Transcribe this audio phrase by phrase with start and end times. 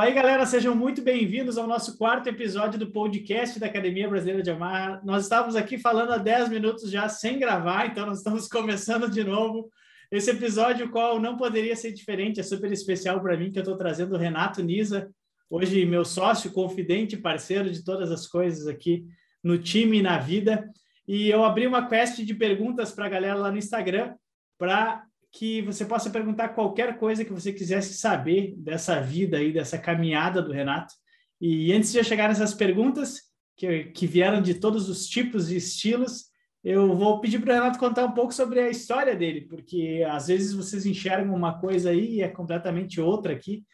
[0.00, 4.42] Fala aí, galera, sejam muito bem-vindos ao nosso quarto episódio do podcast da Academia Brasileira
[4.42, 4.98] de Amarra.
[5.04, 9.22] Nós estávamos aqui falando há 10 minutos já sem gravar, então nós estamos começando de
[9.22, 9.70] novo.
[10.10, 13.76] Esse episódio, qual não poderia ser diferente, é super especial para mim, que eu estou
[13.76, 15.10] trazendo o Renato Nisa,
[15.50, 19.04] hoje meu sócio, confidente, parceiro de todas as coisas aqui
[19.44, 20.66] no time e na vida.
[21.06, 24.14] E eu abri uma quest de perguntas para a galera lá no Instagram
[24.56, 29.78] para que você possa perguntar qualquer coisa que você quisesse saber dessa vida aí, dessa
[29.78, 30.94] caminhada do Renato.
[31.40, 33.20] E antes de eu chegar nessas perguntas,
[33.56, 36.30] que, que vieram de todos os tipos e estilos,
[36.62, 40.26] eu vou pedir para o Renato contar um pouco sobre a história dele, porque às
[40.26, 43.64] vezes vocês enxergam uma coisa aí e é completamente outra aqui.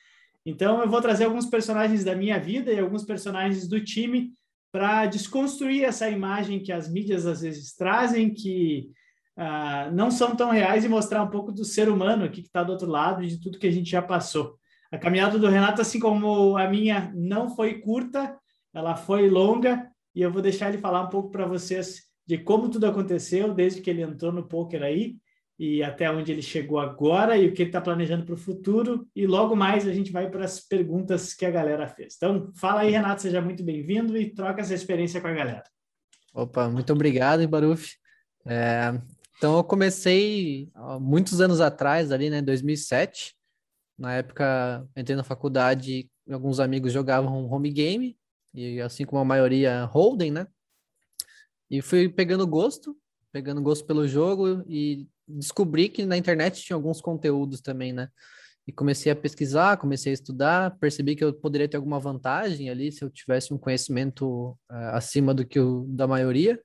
[0.44, 4.32] Então, eu vou trazer alguns personagens da minha vida e alguns personagens do time
[4.70, 8.90] para desconstruir essa imagem que as mídias às vezes trazem, que
[9.36, 12.62] uh, não são tão reais e mostrar um pouco do ser humano aqui que está
[12.62, 14.56] do outro lado e de tudo que a gente já passou.
[14.90, 18.36] A caminhada do Renato, assim como a minha, não foi curta,
[18.72, 22.68] ela foi longa e eu vou deixar ele falar um pouco para vocês de como
[22.68, 25.16] tudo aconteceu desde que ele entrou no poker aí
[25.58, 29.08] e até onde ele chegou agora e o que ele está planejando para o futuro.
[29.14, 32.14] E logo mais a gente vai para as perguntas que a galera fez.
[32.16, 35.62] Então, fala aí, Renato, seja muito bem-vindo e troca essa experiência com a galera.
[36.34, 37.94] Opa, muito obrigado, Baruf.
[38.46, 39.00] É,
[39.36, 40.70] então, eu comecei
[41.00, 43.34] muitos anos atrás, ali, né, 2007.
[43.98, 48.18] Na época, entrei na faculdade alguns amigos jogavam home game,
[48.54, 50.46] e assim como a maioria, Holden, né?
[51.70, 52.96] E fui pegando gosto,
[53.32, 58.08] pegando gosto pelo jogo e descobri que na internet tinha alguns conteúdos também, né?
[58.66, 62.90] E comecei a pesquisar, comecei a estudar, percebi que eu poderia ter alguma vantagem ali
[62.90, 66.60] se eu tivesse um conhecimento uh, acima do que o da maioria.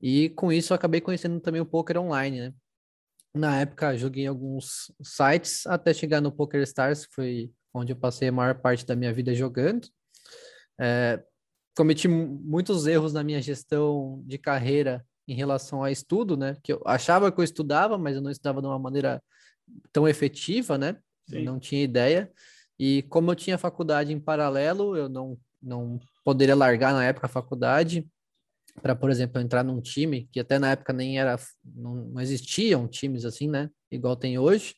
[0.00, 2.54] E com isso eu acabei conhecendo também o poker online, né?
[3.34, 7.96] Na época joguei em alguns sites até chegar no Poker Stars, que foi onde eu
[7.96, 9.88] passei a maior parte da minha vida jogando.
[10.80, 11.22] É,
[11.76, 16.56] cometi muitos erros na minha gestão de carreira em relação a estudo, né?
[16.62, 19.22] Que eu achava que eu estudava, mas eu não estudava de uma maneira
[19.92, 20.96] tão efetiva, né?
[21.44, 22.32] Não tinha ideia.
[22.78, 27.30] E como eu tinha faculdade em paralelo, eu não, não poderia largar na época a
[27.30, 28.08] faculdade
[28.78, 32.88] para, por exemplo, entrar num time que até na época nem era, não, não existiam
[32.88, 33.70] times assim, né?
[33.90, 34.74] Igual tem hoje.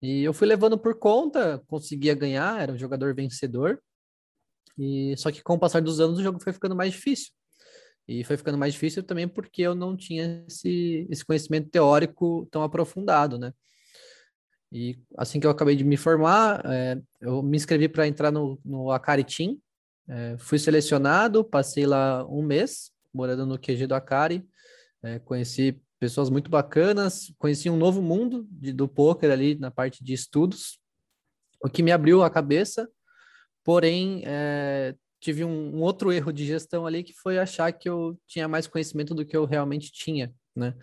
[0.00, 3.80] E eu fui levando por conta, conseguia ganhar, era um jogador vencedor.
[4.78, 7.32] E só que com o passar dos anos o jogo foi ficando mais difícil.
[8.08, 12.62] E foi ficando mais difícil também porque eu não tinha esse, esse conhecimento teórico tão
[12.62, 13.52] aprofundado, né?
[14.72, 18.58] E assim que eu acabei de me formar, é, eu me inscrevi para entrar no,
[18.64, 18.88] no
[19.24, 19.58] Team,
[20.08, 24.46] é, fui selecionado, passei lá um mês morando no QG do Akari,
[25.02, 30.02] é, conheci pessoas muito bacanas, conheci um novo mundo de, do poker ali na parte
[30.02, 30.78] de estudos,
[31.62, 32.88] o que me abriu a cabeça,
[33.62, 38.18] porém é, tive um, um, outro erro de gestão ali que foi achar que eu
[38.26, 40.74] tinha mais conhecimento do que eu realmente tinha, né?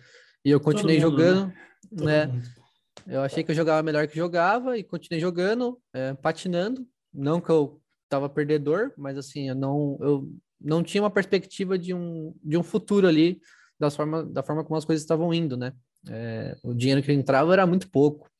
[0.42, 1.52] E eu continuei mundo, jogando,
[1.92, 2.26] né?
[2.26, 2.42] né?
[3.06, 6.86] Eu achei que eu jogava melhor que jogava e continuei jogando, é, patinando.
[7.12, 11.94] Não que eu estava perdedor, mas assim, eu não, eu não tinha uma perspectiva de
[11.94, 13.40] um, de um futuro ali
[13.78, 15.72] da forma, da forma como as coisas estavam indo, né?
[16.08, 18.30] É, o dinheiro que entrava era muito pouco.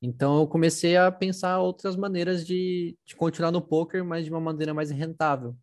[0.00, 4.40] Então eu comecei a pensar outras maneiras de, de continuar no poker, mas de uma
[4.40, 5.56] maneira mais rentável.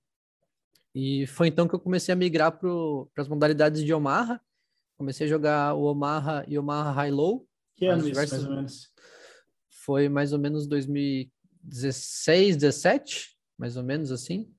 [0.93, 2.69] E foi então que eu comecei a migrar para
[3.17, 4.39] as modalidades de Omaha.
[4.97, 7.45] Comecei a jogar o Omaha e o Omaha High Low.
[7.75, 8.93] Que ano isso, mais ou menos?
[9.69, 11.29] Foi mais ou menos 2000,
[11.61, 14.54] 16, 17, mais ou menos assim.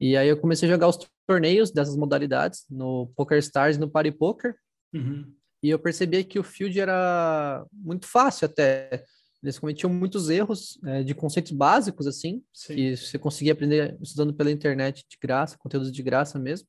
[0.00, 3.90] E aí eu comecei a jogar os torneios dessas modalidades no Poker Stars e no
[3.90, 4.54] Party Poker.
[4.92, 5.32] Uhum.
[5.62, 9.04] E eu percebi que o field era muito fácil até.
[9.42, 12.74] Eles cometiam muitos erros é, de conceitos básicos, assim, Sim.
[12.74, 16.66] que você conseguia aprender estudando pela internet de graça, conteúdos de graça mesmo.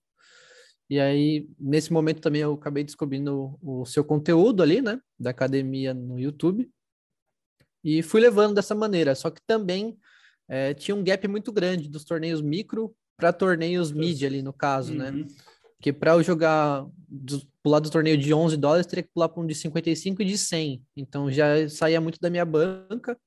[0.90, 5.32] E aí, nesse momento também eu acabei descobrindo o, o seu conteúdo ali, né, da
[5.32, 6.70] academia no YouTube.
[7.84, 9.98] E fui levando dessa maneira, só que também
[10.48, 14.94] é, tinha um gap muito grande dos torneios micro para torneios mídia ali no caso,
[14.94, 15.10] né?
[15.10, 15.18] uhum.
[15.20, 15.28] né?
[15.78, 19.42] Porque para eu jogar, do, pular do torneio de 11 dólares, teria que pular para
[19.42, 20.84] um de 55 e de 100.
[20.96, 23.18] Então já saía muito da minha banca.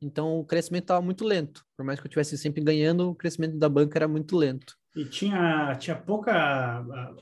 [0.00, 1.64] Então o crescimento estava muito lento.
[1.76, 4.76] Por mais que eu estivesse sempre ganhando, o crescimento da banca era muito lento.
[4.94, 6.32] E tinha, tinha pouca.
[6.32, 7.14] A,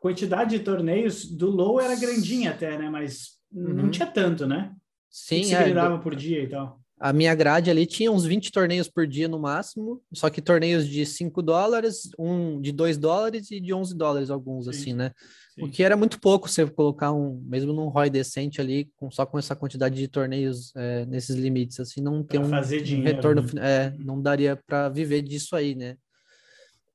[0.00, 2.88] quantidade de torneios do low era grandinha até, né?
[2.88, 3.74] Mas uhum.
[3.74, 4.72] não tinha tanto, né?
[5.10, 5.74] Sim, que é.
[5.74, 6.80] dava por dia e tal?
[6.98, 10.88] A minha grade ali tinha uns 20 torneios por dia no máximo, só que torneios
[10.88, 14.70] de 5 dólares, um de 2 dólares e de 11 dólares alguns, Sim.
[14.70, 15.12] assim, né?
[15.54, 15.64] Sim.
[15.64, 19.26] O que era muito pouco você colocar um, mesmo num ROI decente ali, com, só
[19.26, 23.14] com essa quantidade de torneios é, nesses limites, assim, não tem um, fazer dinheiro, um
[23.14, 23.86] retorno, né?
[23.86, 25.96] é, não daria para viver disso aí, né?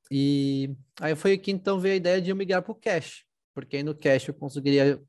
[0.10, 3.24] E aí foi aqui então veio a ideia de eu migrar para o cash,
[3.54, 5.00] porque aí no cash eu conseguiria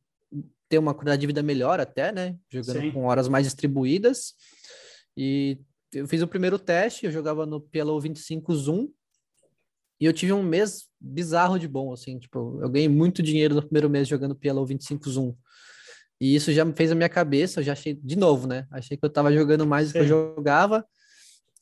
[0.68, 2.36] ter uma qualidade de vida melhor até, né?
[2.50, 2.92] Jogando Sim.
[2.92, 4.34] com horas mais distribuídas.
[5.16, 5.58] E
[5.92, 8.88] eu fiz o primeiro teste, eu jogava no PLO 25 Zoom,
[10.00, 13.62] e eu tive um mês bizarro de bom, assim, tipo, eu ganhei muito dinheiro no
[13.62, 15.36] primeiro mês jogando PLO 25 Zoom.
[16.20, 18.66] E isso já me fez a minha cabeça, eu já achei, de novo, né?
[18.70, 20.84] Achei que eu tava jogando mais do que eu jogava.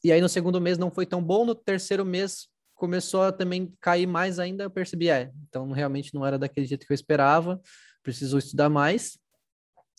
[0.03, 3.75] E aí no segundo mês não foi tão bom, no terceiro mês começou a também
[3.79, 7.61] cair mais ainda, eu percebi, é, então realmente não era daquele jeito que eu esperava,
[8.03, 9.19] preciso estudar mais.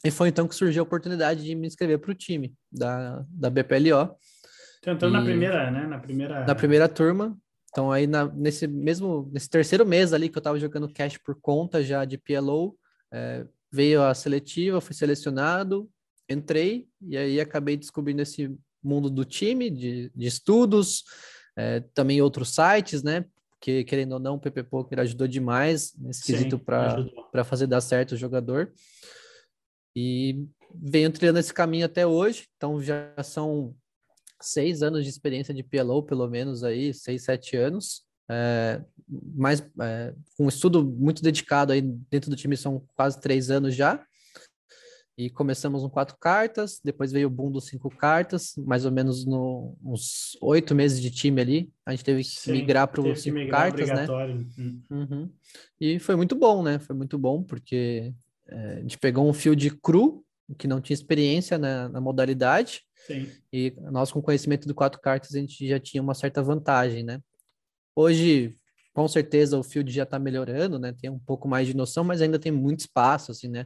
[0.03, 3.49] E foi então que surgiu a oportunidade de me inscrever para o time da, da
[3.49, 4.15] BPLO.
[4.79, 5.13] Então, entrou e...
[5.13, 5.85] na primeira, né?
[5.85, 6.45] Na primeira...
[6.45, 7.37] Na primeira turma.
[7.69, 11.39] Então, aí na, nesse mesmo, nesse terceiro mês ali que eu estava jogando cash por
[11.39, 12.75] conta já de PLO,
[13.11, 15.89] é, veio a seletiva, fui selecionado,
[16.27, 18.53] entrei e aí acabei descobrindo esse
[18.83, 21.03] mundo do time, de, de estudos,
[21.55, 23.25] é, também outros sites, né?
[23.59, 27.79] Que querendo ou não, o PP Poker ajudou demais nesse Sim, quesito para fazer dar
[27.79, 28.71] certo o jogador.
[29.95, 33.75] E venho trilhando esse caminho até hoje, então já são
[34.41, 38.03] seis anos de experiência de PLO, pelo menos aí, seis, sete anos.
[38.29, 38.81] É,
[39.35, 44.03] mais é, um estudo muito dedicado aí dentro do time são quase três anos já.
[45.17, 49.25] E começamos com quatro cartas, depois veio o boom dos cinco cartas, mais ou menos
[49.25, 51.73] no, uns oito meses de time ali.
[51.85, 54.07] A gente teve que Sim, migrar para os cinco cartas, né?
[54.57, 54.81] Hum.
[54.89, 55.29] Uhum.
[55.79, 56.79] E foi muito bom, né?
[56.79, 58.13] Foi muito bom, porque
[58.51, 60.23] é, a gente pegou um field cru,
[60.57, 62.81] que não tinha experiência na, na modalidade.
[63.07, 63.27] Sim.
[63.51, 67.19] E nós, com conhecimento do quatro cartas, a gente já tinha uma certa vantagem, né?
[67.95, 68.55] Hoje,
[68.93, 70.93] com certeza, o field já está melhorando, né?
[70.99, 73.65] Tem um pouco mais de noção, mas ainda tem muito espaço, assim, né?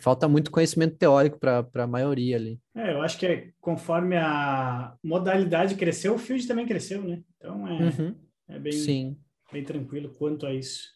[0.00, 2.60] Falta muito conhecimento teórico para a maioria ali.
[2.74, 7.22] É, eu acho que é, conforme a modalidade cresceu, o field também cresceu, né?
[7.38, 8.14] Então é, uhum.
[8.48, 9.16] é bem, Sim.
[9.50, 10.88] bem tranquilo quanto a isso.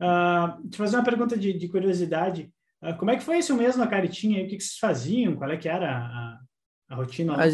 [0.00, 2.52] Uh, te fazer uma pergunta de, de curiosidade.
[2.82, 4.44] Uh, como é que foi isso mesmo, a caritinha?
[4.44, 5.36] O que, que vocês faziam?
[5.36, 6.38] Qual é que era a,
[6.88, 7.34] a rotina?
[7.34, 7.44] A,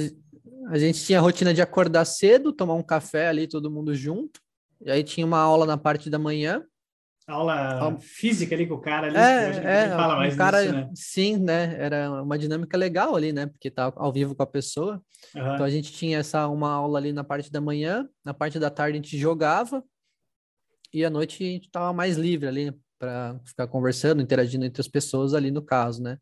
[0.70, 4.40] a, gente tinha a rotina de acordar cedo, tomar um café ali, todo mundo junto.
[4.84, 6.62] E aí tinha uma aula na parte da manhã.
[7.26, 9.16] Aula física ali com o cara ali.
[9.16, 10.90] É, é, fala mais um cara, disso, né?
[10.94, 11.74] Sim, né?
[11.78, 13.46] Era uma dinâmica legal ali, né?
[13.46, 15.00] Porque tá ao vivo com a pessoa.
[15.34, 15.54] Uhum.
[15.54, 18.68] Então a gente tinha essa uma aula ali na parte da manhã, na parte da
[18.68, 19.82] tarde a gente jogava,
[20.92, 24.88] e à noite a gente estava mais livre ali para ficar conversando, interagindo entre as
[24.88, 26.18] pessoas ali no caso, né?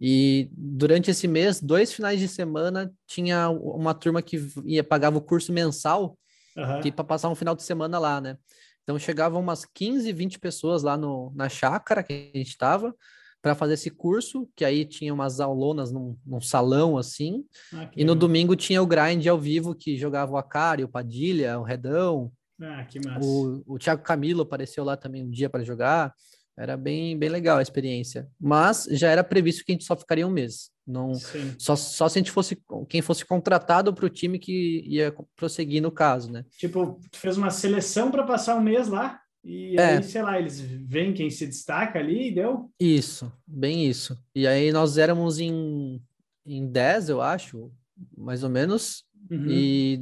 [0.00, 5.22] E durante esse mês, dois finais de semana, tinha uma turma que ia pagava o
[5.22, 6.18] curso mensal
[6.56, 6.80] uhum.
[6.80, 8.36] que para passar um final de semana lá, né?
[8.82, 12.94] Então chegavam umas 15, 20 pessoas lá no, na chácara que a gente estava
[13.40, 17.44] para fazer esse curso, que aí tinha umas aulonas num, num salão assim.
[17.72, 21.58] Ah, e no domingo tinha o grind ao vivo que jogava o Acari, o Padilha,
[21.58, 23.26] o Redão, ah, que massa.
[23.26, 26.14] O, o Thiago Camilo apareceu lá também um dia para jogar.
[26.56, 28.28] Era bem, bem legal a experiência.
[28.40, 30.70] Mas já era previsto que a gente só ficaria um mês.
[30.86, 31.14] Não,
[31.58, 35.82] só, só se a gente fosse quem fosse contratado para o time que ia prosseguir
[35.82, 36.44] no caso, né?
[36.58, 39.96] Tipo, tu fez uma seleção para passar um mês lá e é.
[39.96, 42.70] aí, sei lá, eles veem quem se destaca ali e deu?
[42.80, 44.18] Isso, bem isso.
[44.34, 46.02] E aí nós éramos em,
[46.46, 47.70] em 10, eu acho,
[48.16, 49.46] mais ou menos, uhum.
[49.48, 50.00] e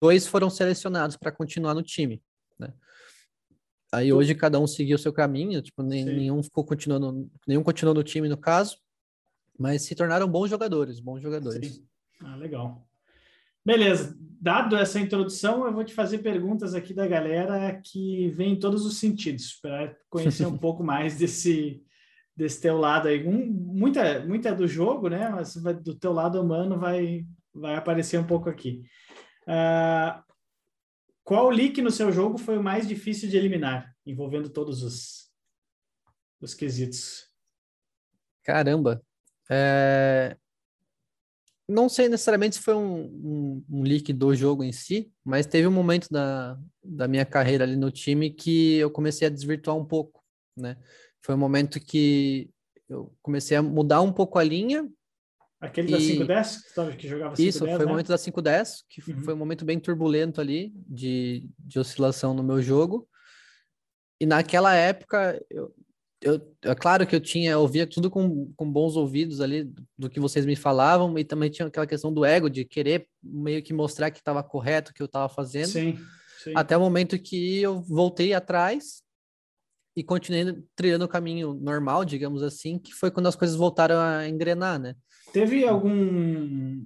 [0.00, 2.22] dois foram selecionados para continuar no time,
[2.58, 2.72] né?
[3.92, 8.02] Aí hoje cada um seguiu o seu caminho, tipo, nenhum ficou continuando, nenhum continuou no
[8.02, 8.78] time no caso,
[9.58, 11.76] mas se tornaram bons jogadores, bons jogadores.
[11.76, 11.86] Sim.
[12.20, 12.86] Ah, legal.
[13.64, 18.58] Beleza, dado essa introdução, eu vou te fazer perguntas aqui da galera que vem em
[18.58, 21.82] todos os sentidos, para conhecer um pouco mais desse,
[22.36, 23.26] desse teu lado aí.
[23.26, 25.30] Um, muita, muita do jogo, né?
[25.30, 27.24] Mas do teu lado humano vai,
[27.54, 28.82] vai aparecer um pouco aqui.
[29.42, 30.22] Uh,
[31.22, 35.30] qual leak no seu jogo foi o mais difícil de eliminar, envolvendo todos os,
[36.40, 37.28] os quesitos?
[38.42, 39.02] Caramba.
[39.50, 40.36] É...
[41.66, 45.66] Não sei necessariamente se foi um, um, um, leak do jogo em si, mas teve
[45.66, 49.84] um momento da, da minha carreira ali no time que eu comecei a desvirtuar um
[49.84, 50.22] pouco,
[50.54, 50.76] né?
[51.24, 52.50] Foi um momento que
[52.86, 54.86] eu comecei a mudar um pouco a linha
[55.60, 57.84] Aquele da 510, que, que jogava 510, Isso, foi né?
[57.84, 59.22] o momento da 510, que uhum.
[59.22, 63.08] foi um momento bem turbulento ali, de, de oscilação no meu jogo.
[64.20, 65.74] E naquela época, eu,
[66.20, 70.08] eu, é claro que eu tinha, eu ouvia tudo com, com bons ouvidos ali do
[70.10, 73.72] que vocês me falavam, e também tinha aquela questão do ego, de querer meio que
[73.72, 75.68] mostrar que estava correto o que eu estava fazendo.
[75.68, 75.98] Sim,
[76.42, 76.52] sim.
[76.54, 79.02] Até o momento que eu voltei atrás
[79.96, 84.28] e continuei trilhando o caminho normal, digamos assim, que foi quando as coisas voltaram a
[84.28, 84.96] engrenar, né?
[85.34, 86.84] Teve algum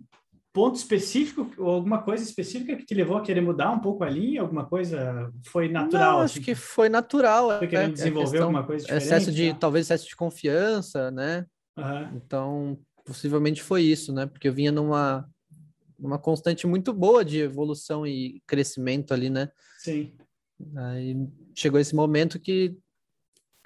[0.55, 4.09] ponto específico ou alguma coisa específica que te levou a querer mudar um pouco a
[4.09, 4.41] linha?
[4.41, 6.13] Alguma coisa foi natural?
[6.15, 6.43] Não, acho assim?
[6.43, 7.59] que foi natural.
[7.59, 9.05] Foi querendo é, desenvolver alguma coisa diferente?
[9.05, 9.59] Excesso de, tá?
[9.59, 11.45] talvez excesso de confiança, né?
[11.77, 12.11] Aham.
[12.15, 14.25] Então, possivelmente foi isso, né?
[14.25, 15.29] Porque eu vinha numa,
[15.99, 19.51] numa constante muito boa de evolução e crescimento ali, né?
[19.79, 20.15] Sim.
[20.75, 21.15] Aí
[21.55, 22.75] chegou esse momento que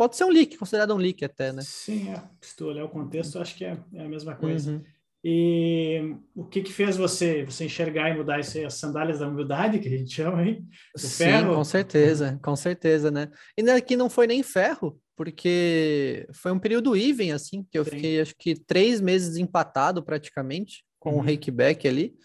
[0.03, 1.63] pode ser um leak, considerado um leak até, né?
[1.63, 2.21] Sim, é.
[2.41, 4.73] se tu olhar o contexto, acho que é, é a mesma coisa.
[4.73, 4.83] Uhum.
[5.25, 9.29] E o que que fez você você enxergar e mudar isso aí, as sandálias da
[9.29, 10.67] humildade, que a gente chama, hein?
[10.97, 11.55] O Sim, ferro?
[11.55, 13.31] com certeza, com certeza, né?
[13.57, 17.91] E aqui não foi nem ferro, porque foi um período even, assim, que eu Sim.
[17.93, 21.21] fiquei acho que três meses empatado praticamente com o Uhum.
[21.21, 22.17] Reikback ali,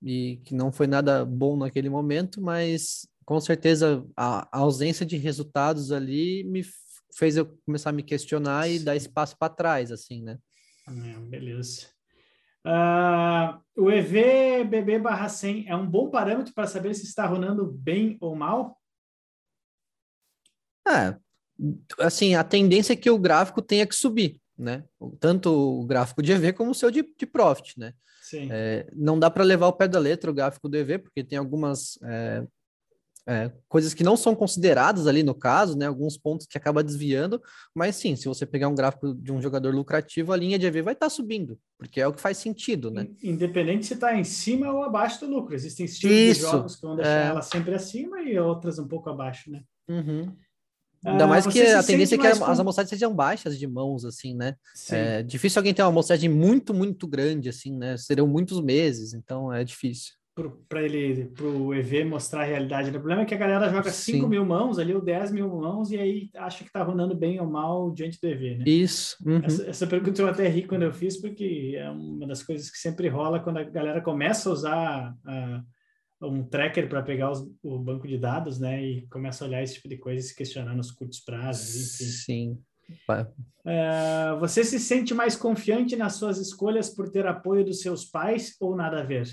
[0.00, 5.16] e que não foi nada bom naquele momento, mas com certeza a, a ausência de
[5.16, 6.62] resultados ali me
[7.14, 10.38] fez eu começar a me questionar e dar esse passo para trás, assim, né?
[10.88, 11.88] É, beleza.
[12.64, 18.16] Ah, o EVBB barra 100 é um bom parâmetro para saber se está runando bem
[18.20, 18.80] ou mal?
[20.86, 21.16] É,
[22.00, 24.84] assim, a tendência é que o gráfico tenha que subir, né?
[25.20, 27.92] Tanto o gráfico de EV como o seu de, de Profit, né?
[28.22, 28.48] Sim.
[28.50, 31.38] É, não dá para levar o pé da letra o gráfico do EV, porque tem
[31.38, 32.44] algumas é,
[33.28, 35.86] é, coisas que não são consideradas ali no caso, né?
[35.86, 37.42] Alguns pontos que acaba desviando,
[37.74, 40.82] mas sim, se você pegar um gráfico de um jogador lucrativo, a linha de EV
[40.82, 43.08] vai estar subindo, porque é o que faz sentido, né?
[43.22, 45.54] Independente se está em cima ou abaixo do lucro.
[45.56, 47.26] Existem estilos de jogos que vão deixar é.
[47.26, 49.62] ela sempre acima e outras um pouco abaixo, né?
[49.88, 50.32] Uhum.
[51.04, 53.66] Ah, Ainda mais que você se a tendência é que as amostragens sejam baixas de
[53.66, 54.54] mãos, assim, né?
[54.74, 54.94] Sim.
[54.94, 57.96] É difícil alguém ter uma amostragem muito, muito grande, assim, né?
[57.96, 60.14] Serão muitos meses, então é difícil.
[60.68, 62.90] Para ele, para o EV mostrar a realidade.
[62.90, 62.98] né?
[62.98, 64.28] O problema é que a galera joga 5 Sim.
[64.28, 67.46] mil mãos ali, ou 10 mil mãos, e aí acha que está runando bem ou
[67.48, 68.64] mal diante do EV, né?
[68.66, 69.16] Isso.
[69.26, 69.40] uhum.
[69.42, 72.76] Essa, essa pergunta eu até ri quando eu fiz, porque é uma das coisas que
[72.76, 75.14] sempre rola quando a galera começa a usar
[76.20, 78.82] um tracker para pegar os- o banco de dados, né?
[78.84, 82.10] E começa a olhar esse tipo de coisa e se questionar nos curtos prazos, enfim.
[82.12, 82.58] Sim.
[83.64, 88.54] Ah, você se sente mais confiante nas suas escolhas por ter apoio dos seus pais
[88.60, 89.26] ou nada a ver?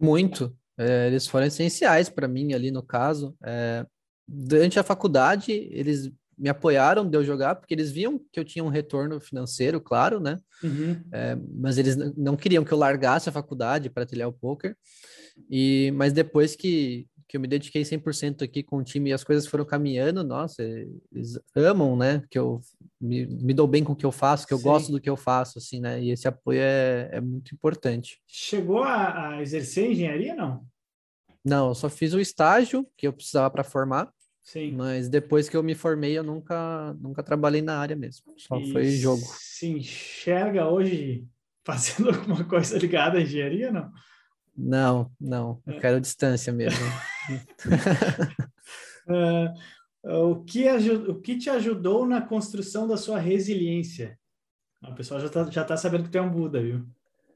[0.00, 0.56] Muito.
[0.78, 3.34] É, eles foram essenciais para mim ali no caso.
[3.44, 3.84] É,
[4.28, 8.62] durante a faculdade, eles me apoiaram de eu jogar, porque eles viam que eu tinha
[8.62, 10.36] um retorno financeiro, claro, né?
[10.62, 11.02] Uhum.
[11.10, 14.76] É, mas eles não queriam que eu largasse a faculdade para trilhar o poker.
[15.50, 19.24] E mas depois que, que eu me dediquei 100% aqui com o time e as
[19.24, 22.22] coisas foram caminhando, nossa, eles amam, né?
[22.30, 22.60] Que eu
[23.00, 24.64] me, me dou bem com o que eu faço, que eu Sim.
[24.64, 26.00] gosto do que eu faço, assim, né?
[26.00, 28.20] E esse apoio é, é muito importante.
[28.26, 30.64] Chegou a, a exercer engenharia, não?
[31.44, 34.72] Não, eu só fiz o estágio que eu precisava para formar, Sim.
[34.72, 38.34] mas depois que eu me formei, eu nunca, nunca trabalhei na área mesmo.
[38.36, 39.22] Só E foi jogo.
[39.22, 41.26] Se enxerga hoje
[41.64, 43.92] fazendo alguma coisa ligada à engenharia, não?
[44.56, 46.80] Não, não, eu quero distância mesmo.
[49.08, 49.54] Ah,
[50.02, 54.18] o, que o que te ajudou na construção da sua resiliência?
[54.82, 56.84] O pessoal já está já tá sabendo que tu é um Buda, viu?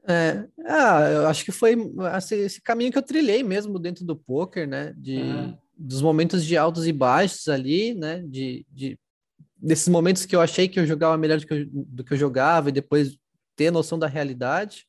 [0.07, 1.75] É, ah, eu acho que foi
[2.11, 4.93] assim, esse caminho que eu trilhei mesmo dentro do poker, né?
[4.97, 5.57] De, Aham.
[5.77, 8.23] dos momentos de altos e baixos ali, né?
[8.27, 8.99] De, de
[9.55, 12.17] desses momentos que eu achei que eu jogava melhor do que eu, do que eu
[12.17, 13.17] jogava e depois
[13.55, 14.87] ter noção da realidade.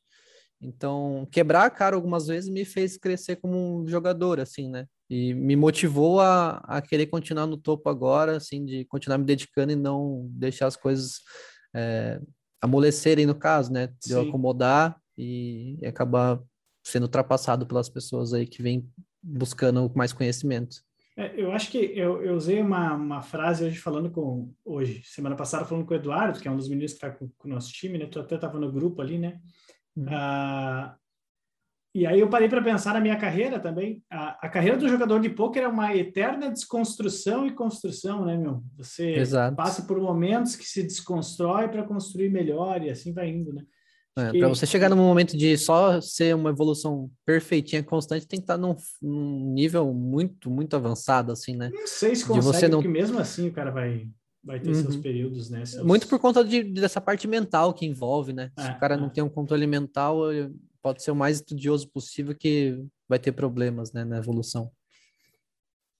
[0.63, 4.87] Então, quebrar a cara algumas vezes me fez crescer como um jogador, assim, né?
[5.09, 9.73] E me motivou a, a querer continuar no topo agora, assim, de continuar me dedicando
[9.73, 11.19] e não deixar as coisas
[11.75, 12.19] é,
[12.61, 13.89] amolecerem, no caso, né?
[14.05, 16.41] De eu acomodar e, e acabar
[16.83, 18.89] sendo ultrapassado pelas pessoas aí que vêm
[19.21, 20.77] buscando mais conhecimento.
[21.15, 25.35] É, eu acho que eu, eu usei uma, uma frase hoje falando com hoje, semana
[25.35, 27.51] passada falando com o Eduardo, que é um dos meninos que está com, com o
[27.51, 28.07] nosso time, né?
[28.07, 29.39] Tu até estava no grupo ali, né?
[29.95, 30.05] Uhum.
[30.09, 30.95] Ah,
[31.95, 34.03] e aí eu parei para pensar na minha carreira também.
[34.09, 38.63] A, a carreira do jogador de pôquer é uma eterna desconstrução e construção, né, meu?
[38.77, 39.55] Você Exato.
[39.55, 43.63] passa por momentos que se desconstrói para construir melhor e assim vai indo, né?
[44.17, 48.39] É, que- para você chegar num momento de só ser uma evolução perfeitinha, constante, tem
[48.39, 51.69] que estar num, num nível muito, muito avançado, assim, né?
[51.71, 54.07] Não sei se de consegue, você não- porque mesmo assim o cara vai,
[54.43, 55.01] vai ter seus Uhum.
[55.01, 55.65] períodos, né?
[55.65, 58.51] Seus- Muito por conta de, dessa parte mental que envolve, né?
[58.59, 58.97] Se É, o cara é.
[58.97, 60.19] não tem um controle mental,
[60.81, 64.69] pode ser o mais estudioso possível que vai ter problemas, né, na evolução.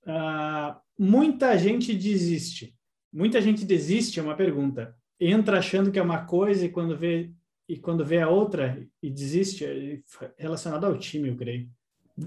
[0.05, 2.75] Ah, muita gente desiste.
[3.11, 4.95] muita gente desiste, é uma pergunta.
[5.19, 7.31] Entra achando que é uma coisa e quando vê
[7.69, 10.01] e quando vê a outra e desiste, é
[10.37, 11.69] relacionado ao time, eu creio.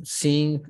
[0.03, 0.61] Sim,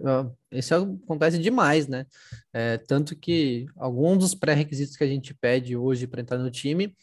[0.52, 2.06] isso acontece demais, né?
[2.52, 6.94] É, tanto que alguns dos pré-requisitos que a gente pede hoje para entrar no time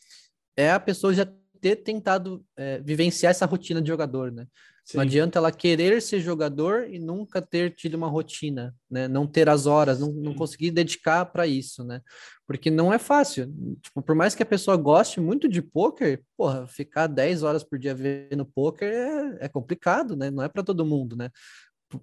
[0.55, 1.27] é a pessoa já
[1.59, 4.45] ter tentado é, vivenciar essa rotina de jogador, né?
[4.83, 4.97] Sim.
[4.97, 9.07] Não adianta ela querer ser jogador e nunca ter tido uma rotina, né?
[9.07, 12.01] Não ter as horas, não, não conseguir dedicar para isso, né?
[12.45, 13.47] Porque não é fácil.
[13.81, 17.79] Tipo, por mais que a pessoa goste muito de poker, porra, ficar 10 horas por
[17.79, 20.29] dia vendo poker é, é complicado, né?
[20.29, 21.29] Não é para todo mundo, né?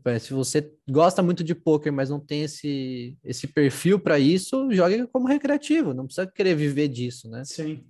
[0.05, 4.71] É, se você gosta muito de poker, mas não tem esse, esse perfil para isso,
[4.73, 7.45] jogue como recreativo, não precisa querer viver disso, né?
[7.45, 7.85] Sim,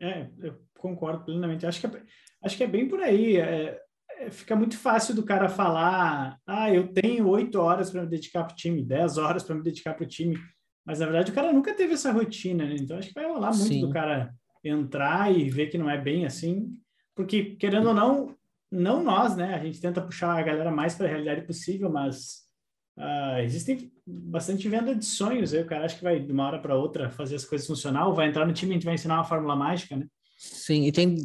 [0.00, 1.66] é, eu concordo plenamente.
[1.66, 2.02] Acho que é,
[2.42, 3.36] acho que é bem por aí.
[3.36, 3.80] É,
[4.18, 8.44] é, fica muito fácil do cara falar: ah, eu tenho oito horas para me dedicar
[8.44, 10.38] para o time, dez horas para me dedicar para o time.
[10.84, 12.76] Mas na verdade o cara nunca teve essa rotina, né?
[12.78, 13.80] Então acho que vai rolar muito Sim.
[13.80, 16.72] do cara entrar e ver que não é bem assim,
[17.14, 18.34] porque querendo ou não,
[18.74, 19.54] não nós, né?
[19.54, 22.42] A gente tenta puxar a galera mais para a realidade possível, mas
[22.98, 25.62] uh, existem bastante venda de sonhos aí.
[25.62, 28.14] O cara acha que vai de uma hora para outra fazer as coisas funcionar, ou
[28.14, 30.06] vai entrar no time e a gente vai ensinar uma fórmula mágica, né?
[30.36, 31.16] Sim, e tem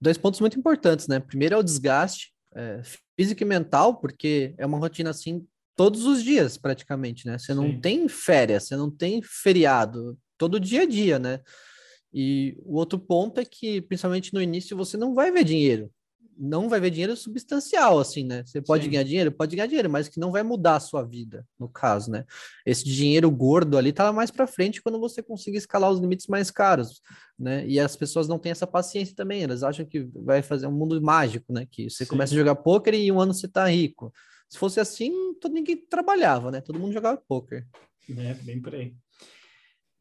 [0.00, 1.18] dois pontos muito importantes, né?
[1.18, 2.80] Primeiro é o desgaste é,
[3.18, 5.44] físico e mental, porque é uma rotina assim
[5.76, 7.36] todos os dias, praticamente, né?
[7.36, 7.80] Você não Sim.
[7.80, 11.40] tem férias, você não tem feriado, todo dia a dia, né?
[12.12, 15.90] E o outro ponto é que, principalmente no início, você não vai ver dinheiro
[16.38, 18.42] não vai ver dinheiro substancial, assim, né?
[18.44, 18.90] Você pode Sim.
[18.90, 19.32] ganhar dinheiro?
[19.32, 22.24] Pode ganhar dinheiro, mas que não vai mudar a sua vida, no caso, né?
[22.64, 26.50] Esse dinheiro gordo ali tá mais para frente quando você conseguir escalar os limites mais
[26.50, 27.00] caros,
[27.38, 27.66] né?
[27.66, 31.00] E as pessoas não têm essa paciência também, elas acham que vai fazer um mundo
[31.00, 31.66] mágico, né?
[31.70, 32.10] Que você Sim.
[32.10, 34.12] começa a jogar poker e um ano você tá rico.
[34.48, 36.60] Se fosse assim, todo ninguém trabalhava, né?
[36.60, 37.66] Todo mundo jogava poker.
[38.08, 38.94] É, bem por aí.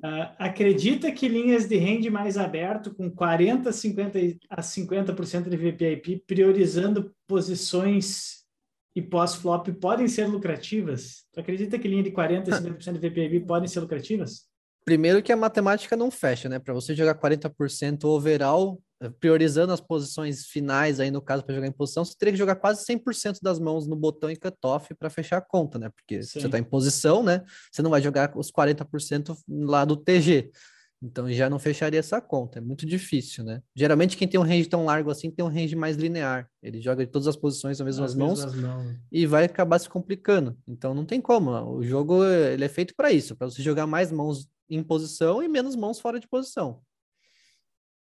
[0.03, 4.19] Uh, acredita que linhas de rende mais aberto, com 40% 50
[4.49, 8.43] a 50% de VPIP, priorizando posições
[8.93, 11.23] e pós-flop, podem ser lucrativas?
[11.31, 14.45] Tu acredita que linha de 40% a 50% de VPIP podem ser lucrativas?
[14.83, 16.59] Primeiro que a matemática não fecha, né?
[16.59, 21.71] Para você jogar 40% overall, priorizando as posições finais aí no caso para jogar em
[21.71, 25.37] posição, você teria que jogar quase 100% das mãos no botão e cutoff para fechar
[25.37, 25.89] a conta, né?
[25.89, 26.39] Porque Sim.
[26.39, 27.43] você está em posição, né?
[27.71, 30.51] Você não vai jogar os 40% lá do TG.
[31.03, 33.61] Então já não fecharia essa conta, é muito difícil, né?
[33.75, 36.49] Geralmente quem tem um range tão largo assim tem um range mais linear.
[36.61, 38.95] Ele joga de todas as posições nas mesmas mãos mãos.
[39.11, 40.57] e vai acabar se complicando.
[40.65, 41.51] Então não tem como.
[41.51, 45.49] O jogo ele é feito para isso, para você jogar mais mãos em posição e
[45.49, 46.81] menos mãos fora de posição.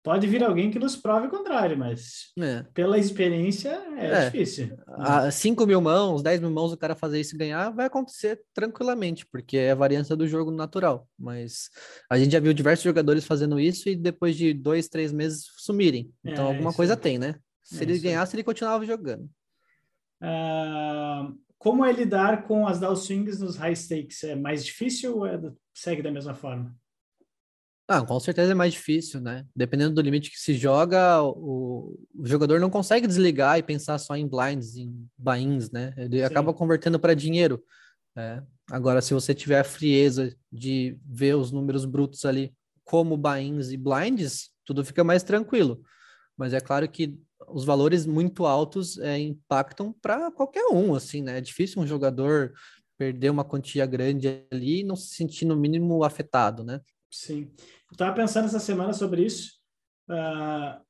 [0.06, 2.64] Pode vir alguém que nos prove o contrário, mas é.
[2.76, 4.26] pela experiência é, é.
[4.26, 4.78] difícil.
[4.88, 8.40] A 5 mil mãos, 10 mil mãos, o cara fazer isso e ganhar vai acontecer
[8.54, 11.08] tranquilamente, porque é a variância do jogo natural.
[11.18, 11.72] Mas
[12.08, 16.14] a gente já viu diversos jogadores fazendo isso e depois de dois, três meses sumirem.
[16.24, 17.34] Então é, alguma coisa tem, né?
[17.64, 19.28] Se é ele ganhasse, ele continuava jogando.
[20.22, 24.24] Uh, como é lidar com as down swings nos high stakes?
[24.24, 25.42] É mais difícil ou é
[25.74, 26.76] segue da mesma forma?
[27.88, 29.46] Ah, com certeza é mais difícil, né?
[29.56, 34.16] Dependendo do limite que se joga, o, o jogador não consegue desligar e pensar só
[34.16, 35.94] em blinds, em buy-ins, né?
[35.96, 36.24] Ele Sim.
[36.24, 37.64] acaba convertendo para dinheiro.
[38.18, 38.42] É.
[38.72, 43.78] Agora, se você tiver a frieza de ver os números brutos ali como buy-ins e
[43.78, 45.82] blinds, tudo fica mais tranquilo.
[46.36, 47.16] Mas é claro que
[47.48, 51.38] os valores muito altos é, impactam para qualquer um, assim, né?
[51.38, 52.52] É difícil um jogador
[52.98, 56.82] perder uma quantia grande ali e não se sentir no mínimo afetado, né?
[57.16, 57.50] Sim.
[57.90, 59.54] Eu estava pensando essa semana sobre isso.
[60.10, 60.84] Uh,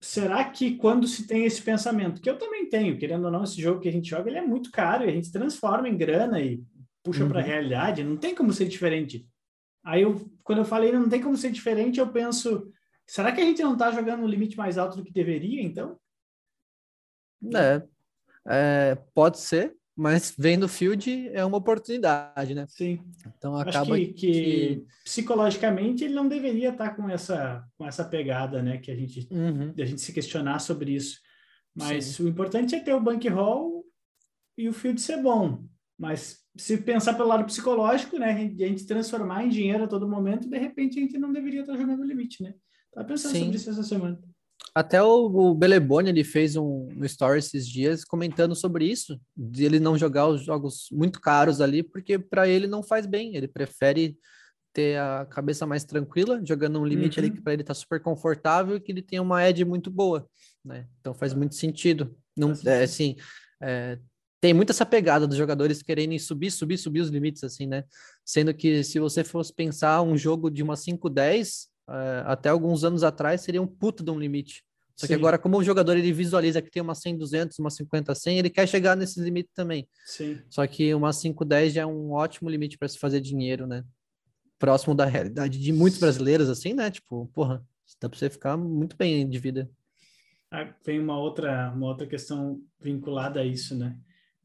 [0.00, 3.60] será que quando se tem esse pensamento, que eu também tenho, querendo ou não, esse
[3.60, 6.40] jogo que a gente joga, ele é muito caro e a gente transforma em grana
[6.40, 6.62] e
[7.02, 7.30] puxa uhum.
[7.30, 9.26] para a realidade, não tem como ser diferente.
[9.84, 12.72] Aí, eu, quando eu falei não tem como ser diferente, eu penso,
[13.04, 15.98] será que a gente não está jogando no limite mais alto do que deveria, então?
[17.56, 17.82] É,
[18.46, 22.66] é, pode ser, mas vendo o field é uma oportunidade, né?
[22.68, 23.00] Sim.
[23.36, 28.04] Então acaba Acho que, que, que, psicologicamente ele não deveria estar com essa com essa
[28.04, 28.78] pegada, né?
[28.78, 29.74] Que a gente uhum.
[29.76, 31.18] a gente se questionar sobre isso.
[31.74, 32.24] Mas Sim.
[32.24, 33.84] o importante é ter o bankroll
[34.56, 35.64] e o field ser bom.
[35.98, 38.32] Mas se pensar pelo lado psicológico, né?
[38.32, 41.76] A gente transformar em dinheiro a todo momento, de repente a gente não deveria estar
[41.76, 42.54] jogando no limite, né?
[42.92, 43.40] Tava pensando Sim.
[43.40, 44.18] sobre isso essa semana.
[44.74, 49.64] Até o, o Beleboni ele fez um, um story esses dias comentando sobre isso, de
[49.64, 53.46] ele não jogar os jogos muito caros ali, porque para ele não faz bem, ele
[53.46, 54.16] prefere
[54.72, 57.26] ter a cabeça mais tranquila, jogando um limite uhum.
[57.26, 60.26] ali que para ele tá super confortável e que ele tem uma edge muito boa,
[60.64, 60.86] né?
[61.00, 62.16] Então faz muito sentido.
[62.34, 63.16] Não, é, assim,
[63.62, 63.98] é,
[64.40, 67.84] tem muito essa pegada dos jogadores querendo subir, subir, subir os limites, assim, né?
[68.24, 71.71] Sendo que se você fosse pensar um jogo de uma 5-10, é,
[72.24, 74.64] até alguns anos atrás seria um puto de um limite.
[74.94, 78.14] Só que agora, como o jogador ele visualiza que tem uma 100, 200, uma 50,
[78.14, 79.88] 100, ele quer chegar nesse limite também.
[80.04, 80.38] Sim.
[80.48, 83.84] Só que uma 5, 10 já é um ótimo limite para se fazer dinheiro, né?
[84.58, 86.90] Próximo da realidade de muitos brasileiros, assim, né?
[86.90, 87.64] Tipo, porra,
[88.00, 89.68] dá para você ficar muito bem de vida.
[90.50, 93.96] Ah, vem uma outra, uma outra questão vinculada a isso, né?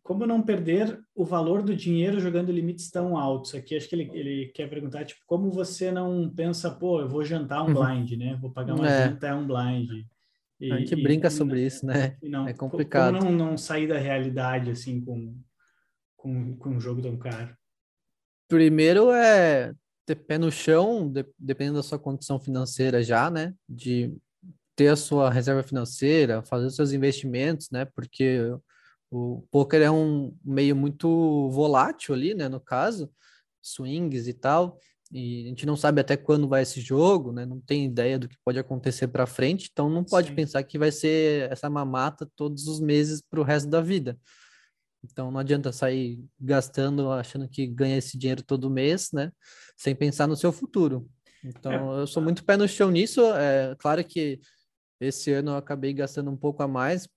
[0.08, 3.54] Como não perder o valor do dinheiro jogando limites tão altos?
[3.54, 7.26] Aqui acho que ele, ele quer perguntar, tipo, como você não pensa, pô, eu vou
[7.26, 7.74] jantar um uhum.
[7.74, 8.38] blind, né?
[8.40, 9.10] Vou pagar uma é.
[9.10, 10.06] janta, é um blind.
[10.62, 12.16] E, a gente e, brinca e, sobre isso, né?
[12.24, 13.20] Não, é complicado.
[13.20, 15.36] Como não, não sair da realidade, assim, com,
[16.16, 17.54] com, com um jogo tão caro?
[18.48, 19.74] Primeiro é
[20.06, 23.54] ter pé no chão, de, dependendo da sua condição financeira já, né?
[23.68, 24.16] De
[24.74, 27.84] ter a sua reserva financeira, fazer os seus investimentos, né?
[27.84, 28.58] Porque
[29.10, 32.50] o poker é um meio muito volátil ali, né?
[32.50, 33.10] No caso,
[33.62, 34.78] swings e tal
[35.12, 37.46] e a gente não sabe até quando vai esse jogo, né?
[37.46, 40.36] Não tem ideia do que pode acontecer para frente, então não pode Sim.
[40.36, 44.18] pensar que vai ser essa mamata todos os meses para o resto da vida.
[45.04, 49.32] Então não adianta sair gastando, achando que ganha esse dinheiro todo mês, né?
[49.78, 51.10] Sem pensar no seu futuro.
[51.44, 52.02] Então é.
[52.02, 53.22] eu sou muito pé no chão nisso.
[53.34, 54.42] É claro que
[55.00, 57.08] esse ano eu acabei gastando um pouco a mais,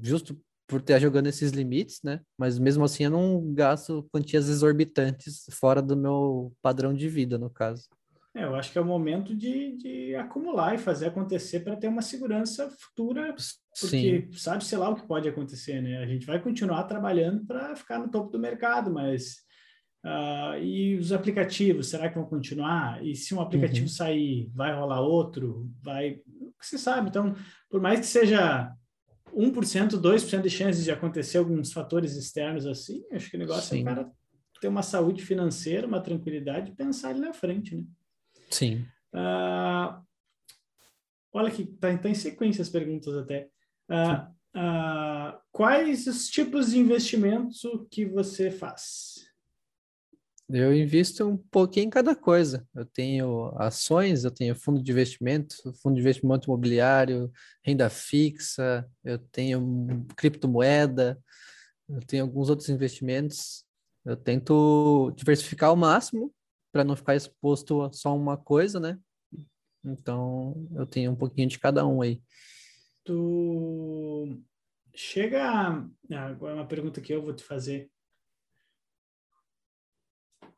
[0.00, 0.36] justo
[0.72, 2.20] por estar jogando esses limites, né?
[2.38, 7.50] Mas mesmo assim eu não gasto quantias exorbitantes fora do meu padrão de vida, no
[7.50, 7.82] caso.
[8.34, 11.88] É, eu acho que é o momento de, de acumular e fazer acontecer para ter
[11.88, 13.34] uma segurança futura,
[13.78, 14.32] porque Sim.
[14.32, 15.98] sabe, sei lá, o que pode acontecer, né?
[15.98, 19.40] A gente vai continuar trabalhando para ficar no topo do mercado, mas
[20.06, 23.04] uh, e os aplicativos, será que vão continuar?
[23.04, 23.92] E se um aplicativo uhum.
[23.92, 25.70] sair, vai rolar outro?
[25.82, 26.18] Vai,
[26.58, 27.34] você sabe, então,
[27.68, 28.74] por mais que seja
[29.34, 33.78] 1%, 2% de chances de acontecer alguns fatores externos assim, acho que o negócio Sim.
[33.78, 34.12] é o cara
[34.62, 37.82] ter uma saúde financeira, uma tranquilidade e pensar ali na frente, né?
[38.48, 38.86] Sim.
[39.12, 40.00] Uh,
[41.32, 43.48] olha aqui, tá, tá, em sequência as perguntas até.
[43.90, 49.11] Uh, uh, quais os tipos de investimentos que você faz?
[50.48, 52.66] Eu invisto um pouquinho em cada coisa.
[52.74, 57.32] Eu tenho ações, eu tenho fundo de investimento, fundo de investimento imobiliário,
[57.64, 61.18] renda fixa, eu tenho criptomoeda,
[61.88, 63.64] eu tenho alguns outros investimentos.
[64.04, 66.34] Eu tento diversificar ao máximo
[66.72, 68.98] para não ficar exposto a só uma coisa, né?
[69.84, 72.20] Então, eu tenho um pouquinho de cada um aí.
[73.04, 74.38] Tu
[74.94, 75.84] chega.
[76.10, 77.90] Agora é uma pergunta que eu vou te fazer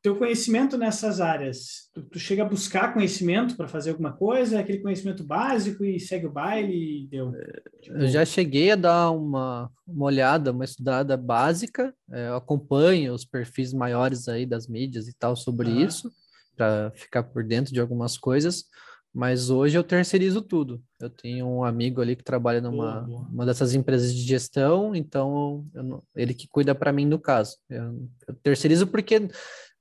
[0.05, 4.81] teu conhecimento nessas áreas, tu, tu chega a buscar conhecimento para fazer alguma coisa, aquele
[4.81, 7.33] conhecimento básico e segue o baile e deu?
[7.81, 7.97] Tipo...
[7.97, 13.25] Eu já cheguei a dar uma, uma olhada, uma estudada básica, é, eu acompanho os
[13.25, 16.13] perfis maiores aí das mídias e tal sobre isso,
[16.55, 18.65] para ficar por dentro de algumas coisas,
[19.11, 20.83] mas hoje eu terceirizo tudo.
[21.01, 23.29] Eu tenho um amigo ali que trabalha numa boa, boa.
[23.33, 27.57] uma dessas empresas de gestão, então eu, ele que cuida para mim no caso.
[27.71, 29.29] Eu, eu terceirizo porque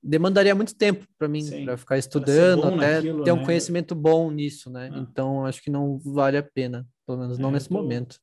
[0.04, 3.44] demandaria muito tempo para mim para ficar estudando até naquilo, ter um né?
[3.44, 4.90] conhecimento bom nisso, né?
[4.92, 4.98] Ah.
[4.98, 8.18] Então acho que não vale a pena, pelo menos não é, nesse tô, momento.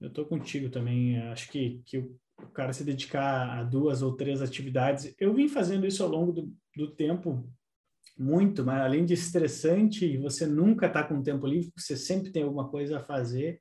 [0.00, 1.18] Eu tô contigo também.
[1.28, 5.86] Acho que, que o cara se dedicar a duas ou três atividades, eu vim fazendo
[5.86, 7.48] isso ao longo do, do tempo
[8.18, 12.68] muito, mas além de estressante, você nunca está com tempo livre, você sempre tem alguma
[12.68, 13.60] coisa a fazer.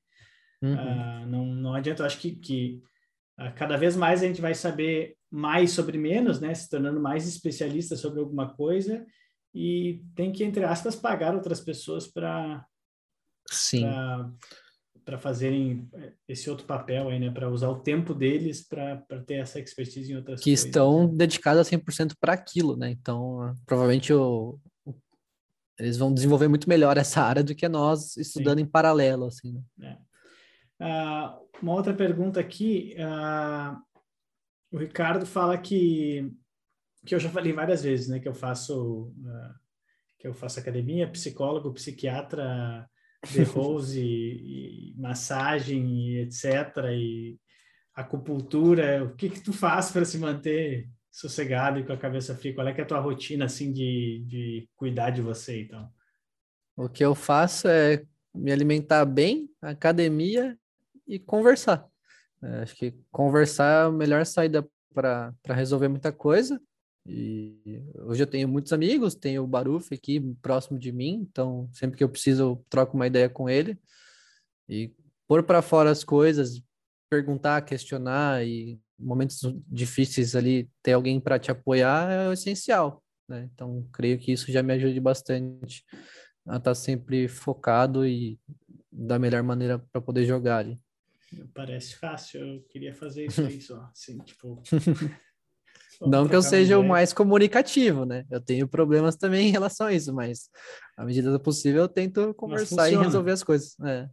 [0.62, 0.74] Uhum.
[0.74, 2.82] Uh, não, não adianta, eu acho que, que
[3.40, 6.54] uh, cada vez mais a gente vai saber mais sobre menos, né?
[6.54, 9.06] Se tornando mais especialista sobre alguma coisa
[9.54, 12.66] e tem que, entre aspas, pagar outras pessoas para
[13.50, 13.86] Sim.
[15.06, 15.90] para fazerem
[16.28, 17.32] esse outro papel aí, né?
[17.32, 20.64] Para usar o tempo deles para ter essa expertise em outras que coisas.
[20.64, 22.92] Que estão dedicados a 100% para aquilo, né?
[22.92, 24.94] Então, provavelmente o, o,
[25.80, 28.66] eles vão desenvolver muito melhor essa área do que nós estudando Sim.
[28.66, 29.64] em paralelo, assim.
[29.78, 29.98] Né?
[29.98, 30.12] É.
[30.84, 32.96] Uh, uma outra pergunta aqui.
[32.98, 33.91] Uh,
[34.72, 36.32] o Ricardo fala que
[37.06, 39.62] que eu já falei várias vezes, né, que eu faço uh,
[40.20, 42.88] que eu faço academia, psicólogo, psiquiatra,
[43.32, 47.40] de rose e, e, massagem e etc e
[47.94, 49.04] acupuntura.
[49.04, 52.54] O que que tu faz para se manter sossegado e com a cabeça fria?
[52.54, 55.92] Qual é que é a tua rotina assim de, de cuidar de você, então?
[56.76, 58.04] O que eu faço é
[58.34, 60.58] me alimentar bem, academia
[61.08, 61.91] e conversar.
[62.44, 66.62] É, acho que conversar é a melhor saída para resolver muita coisa.
[67.08, 71.98] E hoje eu tenho muitos amigos, tenho o Baruf aqui próximo de mim, então sempre
[71.98, 73.80] que eu preciso eu troco uma ideia com ele
[74.70, 74.94] e
[75.28, 76.62] pôr para fora as coisas,
[77.10, 83.50] perguntar, questionar e momentos difíceis ali, ter alguém para te apoiar é o essencial, né?
[83.54, 85.84] Então, creio que isso já me ajude bastante
[86.46, 88.40] a estar tá sempre focado e
[88.92, 90.80] da melhor maneira para poder jogar ali.
[91.54, 94.62] Parece fácil, eu queria fazer isso aí só, assim, tipo...
[96.02, 98.26] Não que eu seja o mais comunicativo, né?
[98.32, 100.50] Eu tenho problemas também em relação a isso, mas
[100.98, 103.80] à medida do possível eu tento conversar e resolver as coisas.
[103.82, 104.10] É.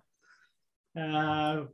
[0.94, 1.68] Uh,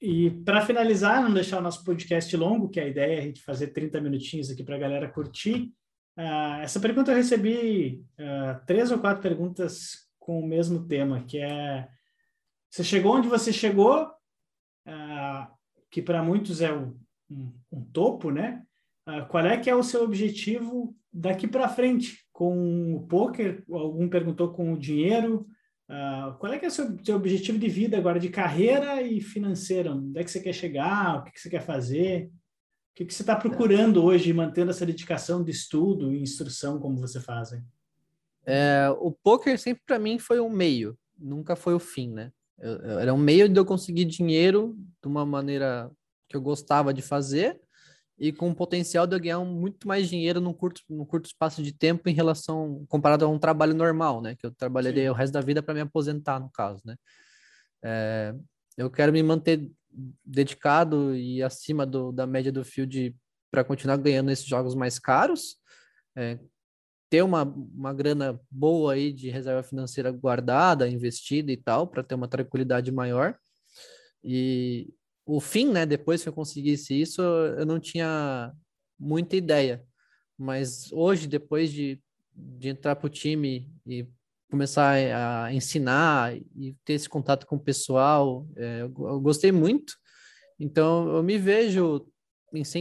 [0.00, 3.42] e para finalizar, não deixar o nosso podcast longo, que a ideia é a gente
[3.42, 5.72] fazer 30 minutinhos aqui para a galera curtir.
[6.16, 11.38] Uh, essa pergunta eu recebi uh, três ou quatro perguntas com o mesmo tema, que
[11.38, 11.88] é
[12.70, 14.10] você chegou onde você chegou,
[14.88, 15.46] uh,
[15.90, 16.98] que para muitos é um,
[17.30, 18.62] um, um topo, né?
[19.28, 23.64] qual é que é o seu objetivo daqui para frente com o poker?
[23.70, 25.46] Algum perguntou com o dinheiro.
[25.88, 29.20] Uh, qual é que é o seu, seu, objetivo de vida agora, de carreira e
[29.20, 29.92] financeira?
[29.92, 31.18] Onde é que você quer chegar?
[31.18, 32.26] O que, que você quer fazer?
[32.26, 32.30] O
[32.94, 37.20] que, que você está procurando hoje, mantendo essa dedicação de estudo e instrução como você
[37.20, 37.50] faz?
[38.44, 42.32] É, o poker sempre para mim foi um meio, nunca foi o fim, né?
[42.58, 45.90] Eu, eu, era um meio de eu conseguir dinheiro de uma maneira
[46.28, 47.60] que eu gostava de fazer
[48.18, 51.62] e com o potencial de eu ganhar muito mais dinheiro num curto, num curto espaço
[51.62, 54.34] de tempo em relação, comparado a um trabalho normal, né?
[54.34, 55.10] Que eu trabalharia Sim.
[55.10, 56.96] o resto da vida para me aposentar, no caso, né?
[57.84, 58.34] É,
[58.76, 59.70] eu quero me manter
[60.24, 63.16] dedicado e acima do, da média do field
[63.50, 65.56] para continuar ganhando esses jogos mais caros,
[66.16, 66.38] é,
[67.10, 72.14] ter uma, uma grana boa aí de reserva financeira guardada, investida e tal, para ter
[72.14, 73.36] uma tranquilidade maior.
[74.22, 74.92] E,
[75.28, 78.50] o fim, né, depois que eu conseguisse isso, eu não tinha
[78.98, 79.84] muita ideia.
[80.38, 82.00] Mas hoje, depois de,
[82.34, 84.08] de entrar para o time e
[84.50, 89.92] começar a ensinar e ter esse contato com o pessoal, é, eu, gostei muito.
[90.58, 92.06] Então, eu me vejo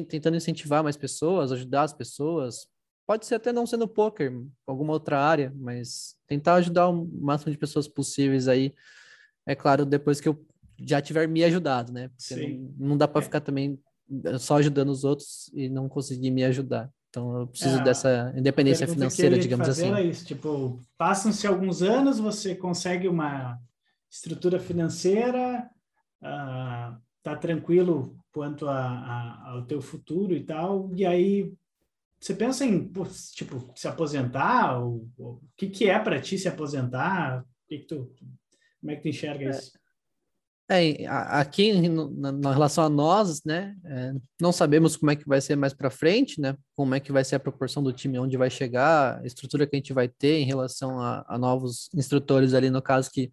[0.07, 2.67] tentando incentivar mais pessoas, ajudar as pessoas.
[3.07, 4.33] Pode ser até não sendo poker,
[4.67, 8.75] alguma outra área, mas tentar ajudar o máximo de pessoas possíveis aí.
[9.45, 10.45] É claro, depois que eu
[10.77, 12.09] já tiver me ajudado, né?
[12.09, 13.23] Porque não, não, dá para é.
[13.23, 13.79] ficar também
[14.25, 16.91] eh, só ajudando os outros e não conseguir me ajudar.
[17.09, 19.87] Então eu preciso é, dessa independência financeira, digamos assim.
[19.87, 23.57] Era isso, tipo, passam-se alguns anos, você consegue uma
[24.11, 25.69] estrutura financeira,
[26.21, 31.53] uh, tá tranquilo quanto a, a, ao teu futuro e tal, e aí
[32.19, 32.91] você pensa em,
[33.33, 34.79] tipo, se aposentar?
[34.79, 37.45] Ou, ou, o que, que é para ti se aposentar?
[37.67, 38.11] Que, que tu,
[38.79, 39.49] como é que tu enxerga é.
[39.49, 39.71] isso?
[40.69, 45.39] É, aqui na, na, relação a nós, né, é, não sabemos como é que vai
[45.39, 48.35] ser mais para frente, né, como é que vai ser a proporção do time, onde
[48.35, 52.53] vai chegar, a estrutura que a gente vai ter em relação a, a novos instrutores
[52.53, 53.31] ali, no caso, que,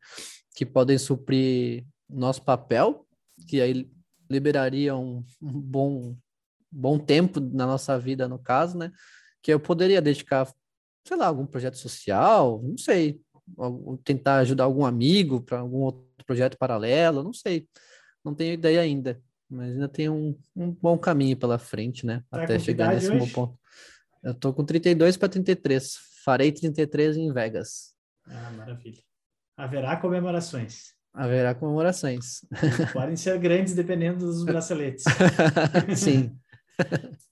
[0.55, 3.05] que podem suprir nosso papel,
[3.49, 3.91] que aí
[4.31, 6.17] liberaria um, um bom,
[6.75, 8.91] bom tempo na nossa vida, no caso, né,
[9.43, 10.53] que eu poderia dedicar,
[11.07, 13.21] sei lá, algum projeto social, não sei,
[14.03, 17.69] tentar ajudar algum amigo para algum outro projeto paralelo, não sei,
[18.25, 22.23] não tenho ideia ainda, mas ainda tem um, um bom caminho pela frente, né?
[22.31, 23.59] Tá até chegar nesse bom ponto.
[24.23, 27.95] Eu tô com 32 para 33, farei 33 em Vegas.
[28.27, 29.03] Ah, maravilha.
[29.57, 30.95] Haverá comemorações.
[31.13, 32.41] Haverá comemorações.
[32.93, 35.05] Podem ser grandes dependendo dos braceletes.
[35.97, 36.35] Sim.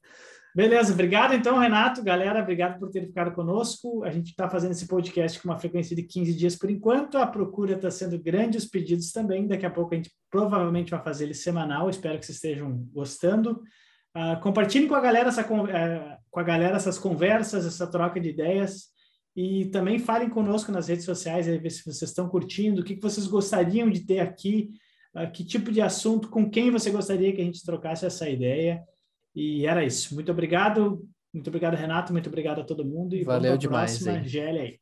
[0.54, 2.02] Beleza, obrigado então, Renato.
[2.04, 4.04] Galera, obrigado por ter ficado conosco.
[4.04, 7.16] A gente está fazendo esse podcast com uma frequência de 15 dias por enquanto.
[7.16, 9.46] A procura está sendo grande, os pedidos também.
[9.46, 11.88] Daqui a pouco a gente provavelmente vai fazer ele semanal.
[11.88, 13.62] Espero que vocês estejam gostando.
[14.14, 18.28] Uh, compartilhem com a galera essa, uh, com a galera essas conversas, essa troca de
[18.28, 18.92] ideias.
[19.34, 22.96] E também falem conosco nas redes sociais, aí, ver se vocês estão curtindo, o que,
[22.96, 24.68] que vocês gostariam de ter aqui,
[25.16, 28.82] uh, que tipo de assunto, com quem você gostaria que a gente trocasse essa ideia.
[29.34, 30.14] E era isso.
[30.14, 31.06] Muito obrigado.
[31.32, 32.12] Muito obrigado, Renato.
[32.12, 33.16] Muito obrigado a todo mundo.
[33.16, 33.98] E Valeu demais.
[33.98, 34.78] Próxima, GL aí.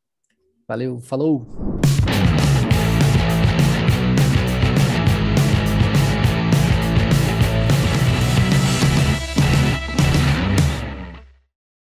[0.66, 1.00] Valeu.
[1.00, 1.46] Falou.